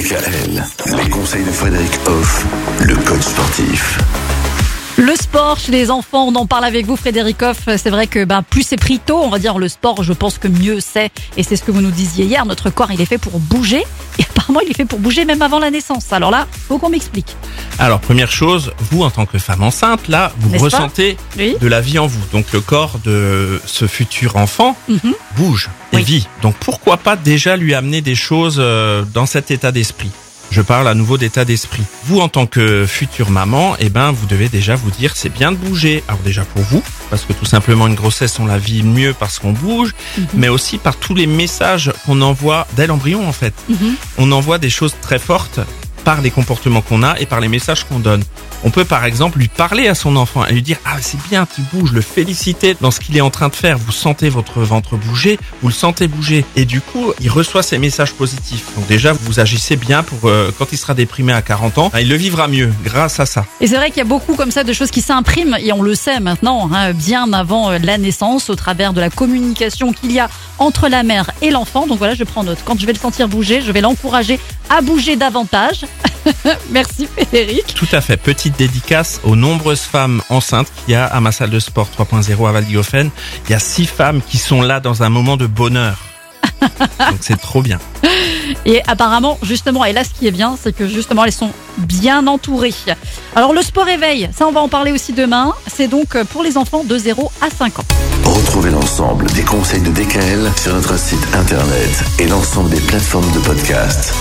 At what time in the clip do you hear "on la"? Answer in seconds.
38.40-38.58